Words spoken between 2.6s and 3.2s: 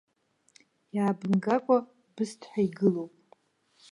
игылоуп!